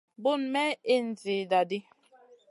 Bunu 0.23 0.45
may 0.53 0.71
ìhn 0.93 1.05
zida 1.21 1.59
di. 1.69 1.79